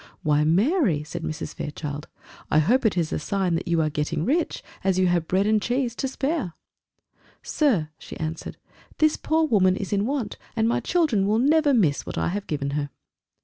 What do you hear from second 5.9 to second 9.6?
to spare." "Sir," she answered, "this poor